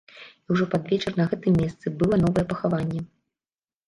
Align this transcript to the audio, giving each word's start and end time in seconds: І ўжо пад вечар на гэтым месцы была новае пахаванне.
І 0.45 0.49
ўжо 0.55 0.65
пад 0.69 0.87
вечар 0.93 1.11
на 1.19 1.25
гэтым 1.33 1.53
месцы 1.63 1.93
была 1.99 2.15
новае 2.23 2.45
пахаванне. 2.55 3.01